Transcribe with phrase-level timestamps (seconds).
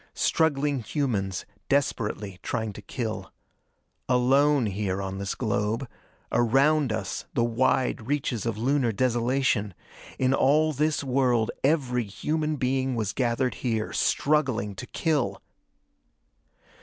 [0.15, 3.31] Struggling humans, desperately trying to kill.
[4.09, 5.87] Alone here on this globe.
[6.31, 9.75] Around us, the wide reaches of Lunar desolation.
[10.17, 15.39] In all this world, every human being was gathered here, struggling to kill!